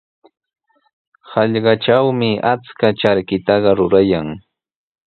Hallqatrawmi 1.33 2.29
achka 2.53 2.87
charkitaqa 2.99 3.71
rurayan. 3.79 4.27